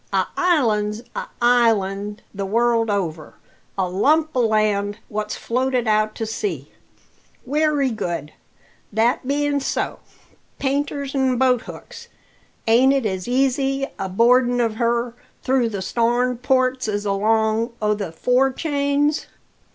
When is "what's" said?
5.09-5.35